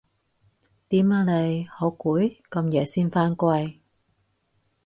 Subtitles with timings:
[0.87, 1.63] 點啊你？
[1.67, 2.41] 好攰？
[2.49, 3.77] 咁夜先返歸